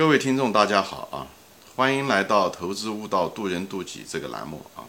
[0.00, 1.26] 各位听众，大家好啊！
[1.76, 4.80] 欢迎来到《投资悟道，渡人渡己》这个栏目啊。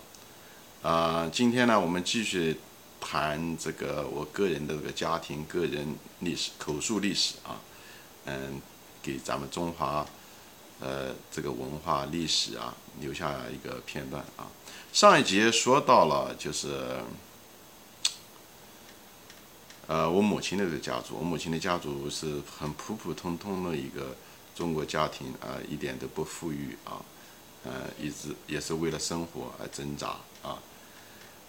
[0.89, 2.57] 啊，今天呢，我们继续
[3.01, 7.59] 谈这个我个人的这个家庭、个人历史、口述历史啊。
[8.23, 8.61] 嗯，
[9.03, 10.05] 给咱们中华
[10.79, 14.47] 呃这个文化历史啊留下一个片段啊。
[14.93, 17.01] 上一节说到了，就是
[19.87, 24.15] 呃我母亲的这个家族，我母亲的家族是很普普通通的一个。
[24.53, 27.01] 中国家庭啊，一点都不富裕啊，
[27.63, 30.59] 呃，一直也是为了生活而挣扎啊，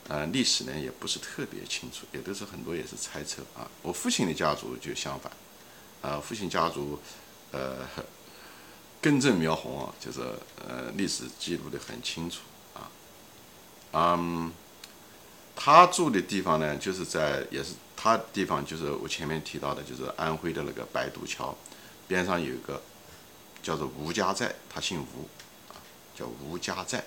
[0.08, 3.68] 呃，历史呢也不是特别清楚，也都是很多也是猜测啊。
[3.82, 5.32] 我父亲的家族就相反，
[6.00, 6.98] 啊，父亲家族，
[7.50, 7.86] 呃，
[9.00, 10.20] 根正苗红啊，就是
[10.66, 12.40] 呃，历史记录的很清楚
[12.74, 12.88] 啊，
[13.92, 14.52] 嗯，
[15.56, 21.54] 他住的地方呢，就是在也是他地方，就是我前面提到的，就是安徽的那个白渡桥
[22.06, 22.80] 边上有一个。
[23.62, 25.28] 叫做吴家寨，他姓吴，
[25.72, 25.78] 啊，
[26.16, 27.04] 叫吴家寨。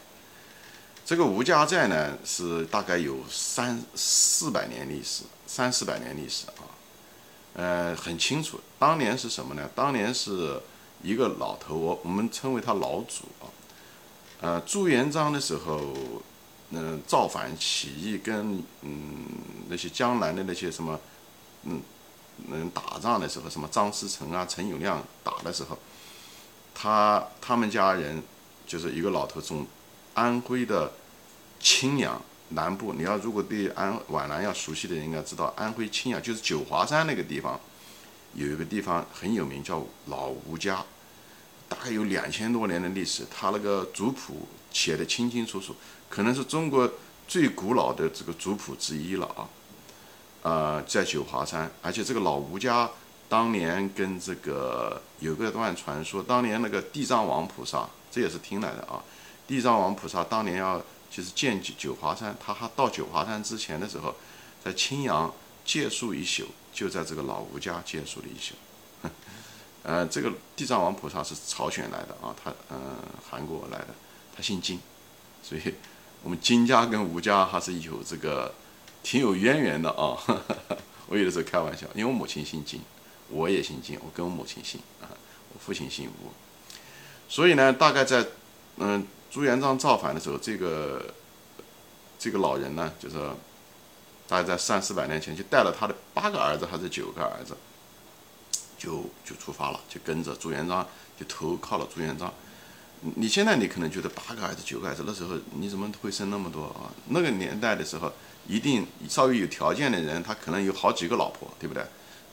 [1.06, 6.66] 这个吴家寨呢，是大概有三四百年历史，三四百年历史啊。
[7.54, 9.70] 呃，很清楚，当年是什么呢？
[9.76, 10.60] 当年是
[11.04, 13.46] 一个老头，我我们称为他老祖啊。
[14.42, 15.94] 呃，朱元璋的时候，
[16.72, 19.28] 嗯，造反起义跟嗯
[19.70, 21.00] 那些江南的那些什么，
[21.64, 21.82] 嗯
[22.48, 25.78] 嗯打仗的时候，什么张士诚啊、陈友谅打的时候。
[26.86, 28.22] 他他们家人
[28.68, 29.66] 就是一个老头，从
[30.14, 30.92] 安徽的
[31.60, 32.94] 青阳南部。
[32.94, 37.60] 你要如果对安皖南要熟悉的人应该知道，安徽青阳就是九华山那个地方，
[38.36, 40.86] 有一个地方很有名，叫老吴家，
[41.68, 43.26] 大概有两千多年的历史。
[43.36, 45.76] 他那个族谱写的清清楚楚，
[46.08, 46.88] 可能是中国
[47.28, 49.50] 最古老的这个族谱之一了啊。
[50.44, 52.88] 呃，在九华山，而且这个老吴家。
[53.28, 59.04] 当年跟这个有个段传说，当年那个地藏王菩萨，这也是听来的啊。
[59.48, 64.16] 地藏王菩萨当年要就是建九九华山，他还到九华山之前的时候，
[64.64, 65.34] 在青阳
[65.66, 68.54] 借宿一宿，就在这个老吴家借宿了一宿。
[69.84, 72.78] 呃，这个地藏王菩萨是朝鲜来的啊，他嗯
[73.30, 73.88] 韩国来的，
[74.36, 74.80] 他姓金，
[75.44, 75.62] 所以
[76.24, 78.54] 我们金家跟吴家还是有这个
[79.04, 80.18] 挺有渊源的啊。
[81.08, 82.82] 我有的时候开玩笑，因为我母亲姓金。
[83.30, 85.10] 我也姓金，我跟我母亲姓啊，
[85.54, 86.32] 我父亲姓吴，
[87.28, 88.26] 所以呢，大概在
[88.78, 91.14] 嗯朱元璋造反的时候，这个
[92.20, 93.18] 这个老人呢，就是
[94.28, 97.56] 大概在三四百年前就带了他的八个儿子还是九个儿子，
[98.78, 100.88] 就就出发了，就跟着朱元璋，
[101.20, 102.34] 就投靠了朱元璋。
[103.16, 106.90] 你现在你可能觉得八个儿子九个儿子，那时候你怎么会生那么多啊？
[107.10, 108.12] 那个年代的时候，
[108.48, 111.86] 一定稍微有条件的人，他可能有好几个老婆，对不对？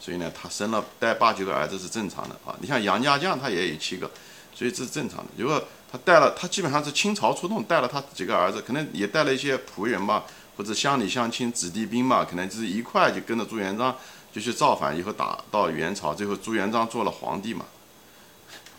[0.02, 2.56] 所以呢，他生了带八九个儿子是正常的啊。
[2.60, 4.10] 你像杨家将，他也有七个，
[4.52, 5.26] 所以这是正常的。
[5.36, 10.24] 如果他带了，他基本上是倾巢出动，带了他几个儿子，可能也带了一些仆人吧，
[10.56, 13.96] 或者乡里乡亲、子弟兵嘛，可能就是一块就跟着朱元璋
[14.32, 17.64] 就去造反，以后打到元朝，最后朱元璋做了皇帝嘛。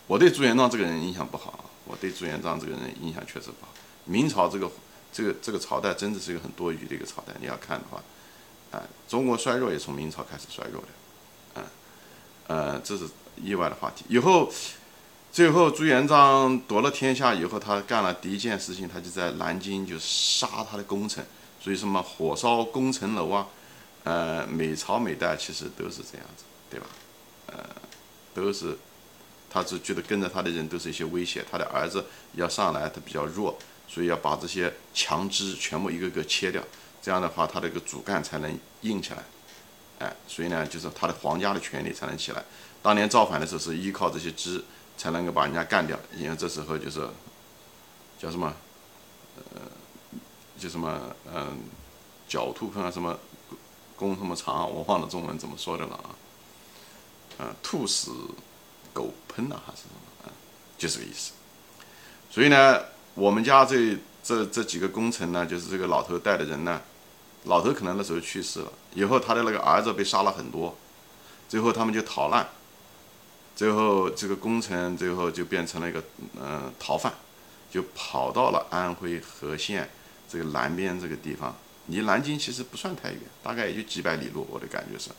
[0.07, 3.69] 我对朱元璋这个人印象不好啊，我对朱元璋这个人印象确实不好。
[4.03, 4.69] 明朝这个
[5.13, 8.03] 这个这个朝代真的是一个很多余的一个朝代，你要看的话，
[8.77, 10.87] 啊，中国衰弱也从明朝开始衰弱的。
[12.47, 13.05] 呃，这是
[13.41, 14.05] 意外的话题。
[14.07, 14.51] 以后，
[15.31, 21.25] 最后朱元璋夺了天下以后，他干了第一件事情，他就在南京就杀他的功臣。
[21.59, 23.47] 所以什么火烧功臣楼啊，
[24.03, 26.85] 呃，每朝每代其实都是这样子，对吧？
[27.47, 27.57] 呃，
[28.33, 28.77] 都是，
[29.49, 36.61] 他只觉得跟着他的人都是一些威胁，他的儿子要上来，他比较弱，所以要把这些强枝全部一个个切掉，
[37.01, 39.23] 这样的话，他这个主干才能硬起来。
[40.27, 42.43] 所以呢，就是他的皇家的权力才能起来。
[42.81, 44.63] 当年造反的时候是依靠这些支
[44.97, 47.07] 才能够把人家干掉，因为这时候就是
[48.19, 48.53] 叫什么，
[49.37, 49.61] 呃，
[50.57, 50.99] 就什么，
[51.33, 51.59] 嗯，
[52.29, 53.17] 狡兔碰啊什么
[53.95, 56.09] 弓什么长，我忘了中文怎么说的了啊。
[57.39, 58.11] 嗯，兔死
[58.91, 59.95] 狗烹了还是什么？
[60.25, 60.31] 嗯，
[60.77, 61.31] 就这个意思。
[62.29, 62.81] 所以呢，
[63.13, 66.81] 我们家这这这几个功臣呢，就是这个老头带的人呢。
[67.45, 70.77] 老头可能那时候去世了，以后他的那个儿子被杀了很多，
[71.49, 72.47] 最后他们就逃难，
[73.53, 76.01] 最后这个功臣最后就变成了一个
[76.39, 77.13] 嗯逃犯，
[77.69, 79.89] 就跑到了安徽和县
[80.29, 81.53] 这个南边这个地方，
[81.87, 85.09] 离南京其实不算太远，大概也就几百里路，我的感觉是，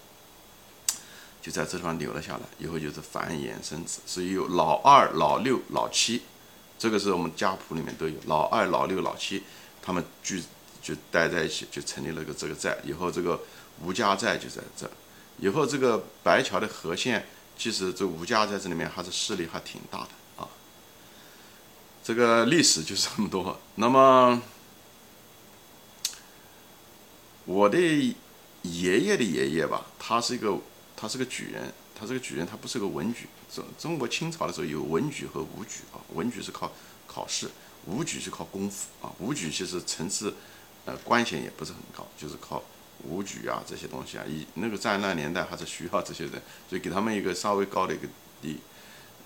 [1.43, 6.23] 就在这地方留了下来，以后就是繁衍生子，所以有老二、老六、老七，
[6.79, 8.15] 这个是我们家谱里面都有。
[8.27, 9.43] 老二、老六、老七，
[9.83, 10.43] 他们聚。
[10.85, 12.77] 就待在一起，就成立了个这个寨。
[12.85, 13.41] 以后这个
[13.83, 14.89] 吴家寨就在这。
[15.39, 17.27] 以后这个白桥的河县
[17.57, 20.47] 其实这吴家在这里面还是势力还挺大的啊。
[22.05, 23.59] 这个历史就是这么多。
[23.77, 24.43] 那么
[27.47, 30.57] 我的爷爷的爷爷吧，他是一个
[30.95, 33.27] 他是个举人，他是个举人，他不是个文举。
[33.53, 36.71] 中中国清朝的时候有文举和武举啊，文举是靠
[37.07, 37.51] 考试，
[37.87, 39.13] 武举是靠功夫啊。
[39.19, 40.35] 武举其实层次
[40.85, 42.63] 呃官衔也不是很高，就是靠。
[43.07, 46.41] 武举啊，这些东西啊，以那个战乱年代还是需要这些人，
[46.71, 48.09] 所以给他们一个稍微高的一个
[48.41, 48.59] 地，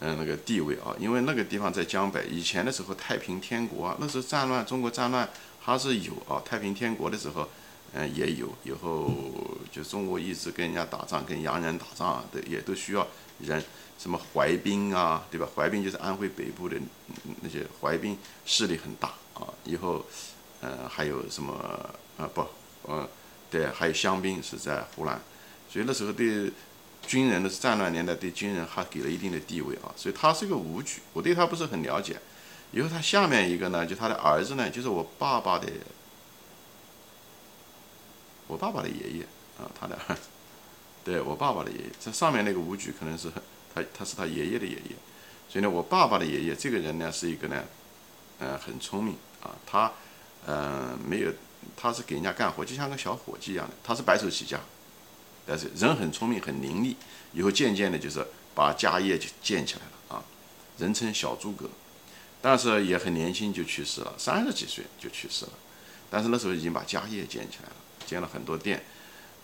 [0.01, 0.97] 嗯，那个地位啊。
[0.99, 5.29] 因为那个地方在江北，以前的时候太平天国啊，那时候战乱，中国战乱
[5.61, 6.43] 还是有啊。
[6.45, 7.49] 太平天国的时候，
[7.93, 8.53] 嗯，也有。
[8.65, 9.13] 以后
[9.71, 13.07] 就中国一直跟人家打仗，跟洋人打仗啊，都也都需要
[13.39, 13.63] 人，
[13.97, 15.47] 什么淮兵啊，对吧？
[15.55, 16.77] 淮兵就是安徽北部的
[17.43, 19.47] 那些淮兵，势力很大啊。
[19.63, 20.05] 以后，
[20.63, 21.55] 嗯，还有什么
[22.17, 22.29] 啊？
[22.35, 22.47] 不，
[22.89, 23.09] 嗯。
[23.51, 25.19] 对，还有香槟是在湖南，
[25.71, 26.53] 所以那时候对
[27.07, 29.89] 军人的战乱年代，对军人还给了一定的地位啊。
[29.97, 32.21] 所以他是个武举，我对他不是很了解。
[32.73, 35.67] 以后他下面一个呢，就他的儿子呢，就是我爸爸的，
[38.47, 39.23] 我爸爸的爷爷
[39.59, 39.97] 啊，他的，
[41.03, 41.85] 对我爸爸的爷爷。
[41.99, 43.31] 这上面那个武举可能是
[43.75, 44.97] 他，他是他爷爷的爷爷。
[45.49, 47.65] 所以呢，我爸爸的爷爷这个人呢，是一个呢，
[48.41, 49.91] 嗯，很聪明啊，他
[50.47, 51.33] 嗯没有。
[51.81, 53.75] 他是给人家干活，就像个小伙计一样的。
[53.85, 54.59] 他是白手起家，
[55.47, 56.97] 但是人很聪明，很伶俐。
[57.33, 60.25] 以后渐渐的，就是把家业就建起来了啊，
[60.79, 61.71] 人称小诸葛。
[62.43, 65.53] 但是也很年轻就去世了，三十几岁就去世了。
[66.11, 67.77] 但是那时候已经把家业建起来了，
[68.07, 68.85] 建了很多店，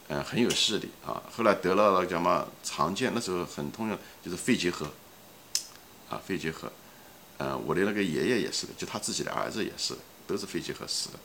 [0.08, 1.22] 嗯，很有势力啊。
[1.30, 4.86] 后来得了那个叫什么常见，那时候很通用，就是肺结核
[6.08, 6.72] 啊，肺结核。
[7.38, 11.18] 嗯，我的那个爷爷也是的，就他自己的儿子也是的，都是肺结核死的。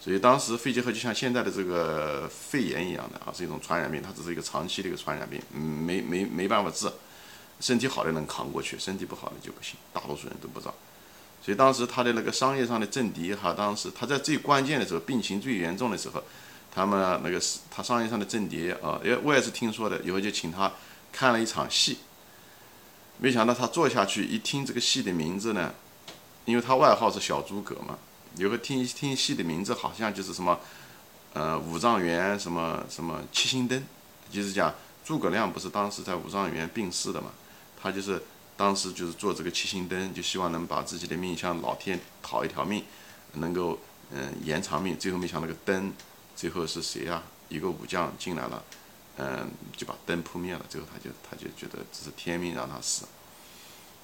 [0.00, 6.90] 所以当时肺结核就像现在的这个肺炎一样的啊，是一种传染病，它只是一个长期的一个传染病，没没没办法治，
[7.60, 10.74] 身体好的能扛过去，身体不好的就不行，大多数人都不知道。
[11.40, 16.20] 所以当时他的那个商业上的政敌哈，当时他在最关键的时候，病情最严重的时候，
[16.74, 20.72] 他们那个是他商业上的政敌啊，为我也是听说的，以后就请他
[21.12, 21.98] 看了一场戏，
[23.18, 25.72] 没想到他坐下去一听这个戏的名字呢，
[26.44, 27.96] 因为他外号是小诸葛嘛。
[28.36, 30.58] 有个听听戏的名字，好像就是什么，
[31.34, 33.84] 呃，五丈原什么什么七星灯，
[34.30, 34.74] 就是讲
[35.04, 37.30] 诸葛亮不是当时在五丈原病逝的嘛，
[37.80, 38.22] 他就是
[38.56, 42.84] 当时就是做这个七星灯，就希望能把自己的命向老天讨一条命，
[43.34, 43.78] 能够
[44.12, 44.96] 嗯延长命。
[44.96, 45.92] 最后没想那个灯，
[46.34, 47.22] 最后是谁啊？
[47.48, 48.64] 一个武将进来了，
[49.18, 50.64] 嗯，就把灯扑灭了。
[50.68, 53.04] 最后他就他就觉得这是天命让他死，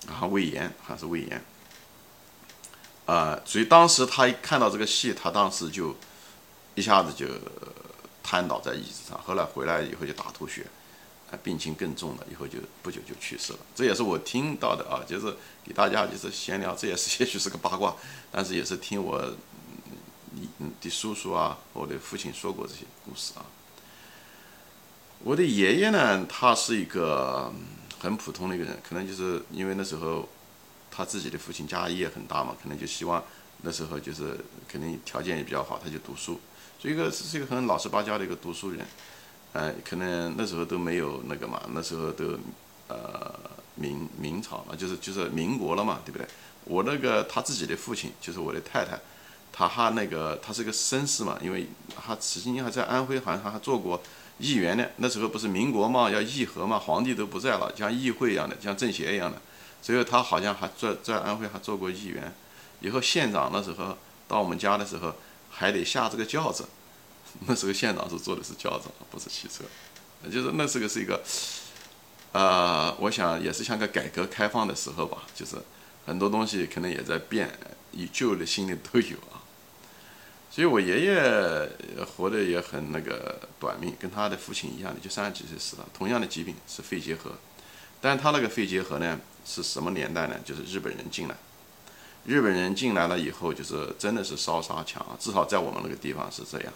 [0.07, 1.43] 然后魏延还是魏延。
[3.09, 5.97] 啊，所以当时他一看到这个戏，他当时就
[6.75, 7.25] 一下子就
[8.23, 9.19] 瘫倒在椅子上。
[9.25, 10.67] 后来回来以后就大吐血，
[11.31, 13.59] 啊，病情更重了，以后就不久就去世了。
[13.75, 15.35] 这也是我听到的啊，就是
[15.65, 17.97] 给大家就是闲聊，这也是 也许是个八卦，
[18.31, 19.33] 但是也是听我
[20.33, 20.47] 你
[20.79, 23.47] 的叔叔啊，我的父亲说过这些故事啊。
[25.25, 27.51] 我的爷爷呢，他是一个
[27.99, 30.29] 很普通的一个人，可能就是因为那时候。
[30.91, 33.23] 他自己的父亲家业很大嘛，可能就希望
[33.63, 34.39] 那时候就是
[34.69, 36.41] 肯定条件也比较好，他就读书，
[36.79, 38.87] 所以一个是一个很老实巴交的一个读书人，
[39.53, 42.39] 呃，可能那时候都没有那个嘛，那时候都
[42.89, 43.35] 呃
[43.75, 46.27] 明明朝嘛，就是就是民国了嘛，对不对？
[46.65, 48.99] 我那个他自己的父亲就是我的太太，
[49.53, 54.01] 他还那个他是个绅士嘛，因为他曾经还在安徽好像还做过
[54.39, 59.41] 议员呢，那时候不是民国嘛，要议和嘛，皇帝都不在了，像议会一样的，像政协一样的。
[59.81, 62.35] 所以他好像还在在安徽还做过议员，
[62.81, 65.15] 以后县长那时候到我们家的时候
[65.51, 66.67] 还得下这个轿子，
[67.47, 69.65] 那时候县长是坐的是轿子，不是汽车，
[70.31, 71.23] 就是那时候是一个，
[72.33, 75.57] 呃，我想也是像个改革开放的时候吧，就是
[76.07, 77.59] 很多东西可能也在变，
[77.93, 79.41] 以旧的新的都有啊。
[80.51, 81.71] 所以我爷爷
[82.05, 87.33] 活的也很那个短命，跟他的父亲一样的，就三十几岁死了，同样的疾病是肺结核，
[88.01, 89.19] 但他那个肺结核呢？
[89.49, 90.37] 是什么年代呢？
[90.45, 91.35] 就是日本人进来，
[92.27, 95.05] 日本人进来了以后，就是真的是烧杀抢！
[95.19, 96.73] 至少在我们那个地方是这样。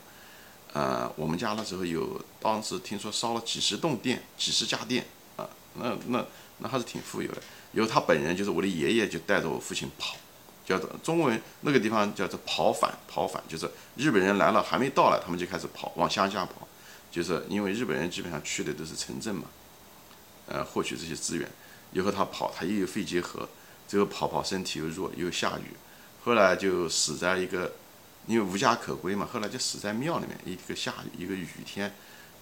[0.73, 5.05] 呃，我们家那时候有，当时听说烧了几十栋店，几十家店
[5.37, 6.25] 啊，那那
[6.59, 7.43] 那还是挺富有的。
[7.73, 10.17] 有他本人，就是我的爷爷，就带着我父亲跑，
[10.67, 16.67] 叫做中文那个地方叫做跑反，跑反就是日本人来了还没到来，他们就开始跑，往乡下跑，
[17.11, 19.45] 就是因为日本人基本上去的都是城镇嘛，
[20.47, 21.47] 呃，获取这些资源。
[21.93, 23.49] 以后他跑，他又有肺结核，
[23.87, 25.77] 最后跑跑身体又弱，又下雨，
[26.25, 27.73] 后来就死在一个，
[28.27, 30.39] 因为无家可归嘛，后来就死在庙里面。
[30.45, 31.95] 一个下雨，一个雨天，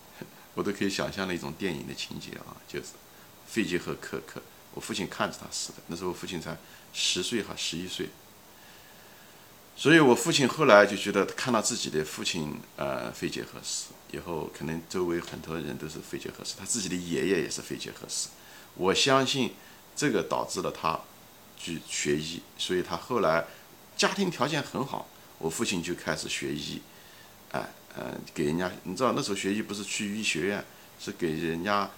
[0.54, 2.86] 我都可以想象那种电影的情节啊，就是
[3.48, 4.40] 肺结核可可，
[4.74, 6.56] 我父亲看着他死的，那时候我父亲才
[6.92, 8.08] 十岁哈十一岁。
[9.76, 18.28] 所以我父亲后来就觉得看到自己的父亲呃肺结核死以后，可能周围很多人都是肺结核死，他自己的爷爷也是肺结核死。
[18.74, 19.54] 我相信
[19.94, 20.98] 这个导致了他
[21.56, 23.44] 去学医，所以他后来
[23.96, 25.06] 家庭条件很好，
[25.38, 26.80] 我父亲就开始学医，
[27.52, 30.64] 哎嗯给人家，你知道那时候学医不是去医学院，
[30.98, 31.90] 是给人家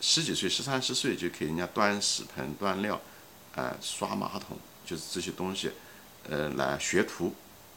[0.00, 3.00] 十几岁十三十岁就给人家端屎盆端尿，
[3.54, 5.70] 啊刷马桶，就是这些东西。
[6.26, 7.34] 呃，来学徒，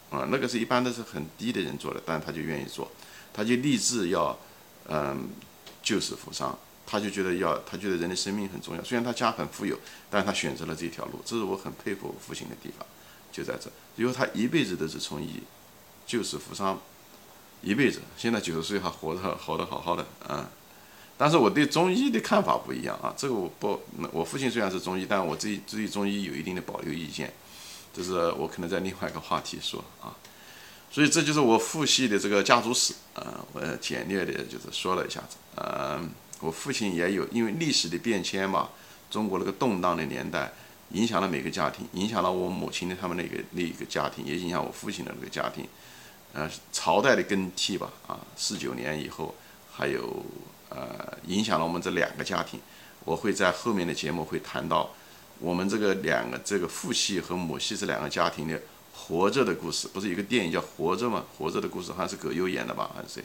[0.09, 2.89] 啊，那个是一般都是很低的人做的，但他就愿意做，
[3.33, 4.39] 他就立志要，
[4.87, 5.29] 嗯，
[5.83, 6.57] 救死扶伤，
[6.89, 8.83] 他就觉得要，他觉得人的生命很重要。
[8.83, 9.77] 虽然他家很富有，
[10.09, 12.87] 但他选择了这条路，这是我很佩服我父亲的地方，
[13.31, 13.69] 就在这。
[13.97, 15.43] 因为他一辈子都是从医，
[16.07, 16.79] 救死扶伤，
[17.61, 20.49] 一辈子，现在九十岁还活得活得好好的，啊。
[21.17, 27.33] 但是我对中医的看法不一样啊，这个我不，我父亲虽然是中医，但我自己对中医有一定的保留意见。
[27.91, 30.13] 就是我可能在另外一个话题说啊，
[30.91, 35.37] 所以这就是我父系的这个家族史啊，我简略的就是说了一下子。
[35.55, 36.07] 嗯，
[36.39, 38.69] 我父亲也有，因为历史的变迁嘛，
[39.09, 40.51] 中国那个动荡的年代，
[40.91, 45.67] 影响了每个家庭，影响了我母亲的他们那个那一个家庭，也影响我父亲的那个家庭。
[46.33, 49.33] 呃，朝代的更替吧，啊，四九年以后，
[49.71, 50.25] 还有
[50.69, 52.59] 呃，影响了我们这两个家庭。
[53.03, 54.91] 我会在后面的节目会谈到。
[55.39, 58.59] 我们这个两个这个父系和母系这两个家庭的
[58.91, 61.23] 活着的故事，不是有个电影叫《活着》吗？
[61.37, 63.23] 活着的故事好像是葛优演的吧，还是谁？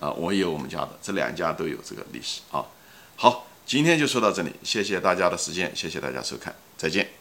[0.00, 2.64] 啊，我有我们家的，这两家都有这个历史啊。
[3.16, 7.19] 好，今天就说到这里，谢谢大家的时间，谢谢大家收看，再见。